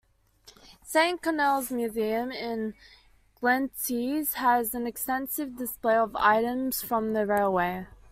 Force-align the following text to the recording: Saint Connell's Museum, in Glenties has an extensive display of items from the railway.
Saint 0.83 1.21
Connell's 1.21 1.69
Museum, 1.69 2.31
in 2.31 2.73
Glenties 3.39 4.33
has 4.33 4.73
an 4.73 4.87
extensive 4.87 5.55
display 5.55 5.95
of 5.95 6.15
items 6.15 6.81
from 6.81 7.13
the 7.13 7.27
railway. 7.27 7.85